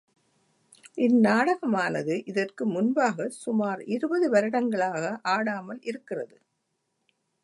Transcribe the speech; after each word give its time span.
இந் 0.97 1.17
நாடகமானது 1.19 2.15
இதற்கு 2.25 2.65
முன்பாகச் 2.67 3.37
சுமார் 3.37 3.81
இருபது 3.87 4.29
வருடங்களாக 4.29 5.03
ஆடாமலிருக்கிறது. 5.29 6.35